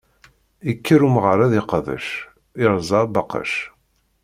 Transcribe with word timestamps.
Ikker 0.71 0.99
umɣar 1.07 1.39
ad 1.45 1.53
iqdec, 1.59 2.07
iṛẓa 2.63 2.99
abaqec. 3.03 3.53